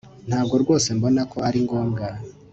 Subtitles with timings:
[0.27, 2.05] Ntabwo rwose mbona ko ari ngombwa